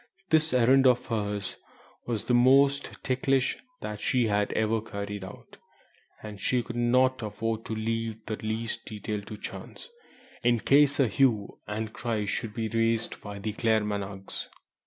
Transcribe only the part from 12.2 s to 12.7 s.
should be